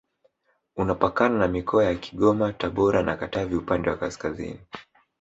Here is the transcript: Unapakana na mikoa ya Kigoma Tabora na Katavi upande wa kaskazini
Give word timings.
Unapakana 0.75 1.39
na 1.39 1.47
mikoa 1.47 1.83
ya 1.83 1.95
Kigoma 1.95 2.53
Tabora 2.53 3.03
na 3.03 3.15
Katavi 3.17 3.55
upande 3.55 3.89
wa 3.89 3.97
kaskazini 3.97 4.59